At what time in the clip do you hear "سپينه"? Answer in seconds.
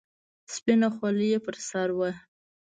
0.53-0.87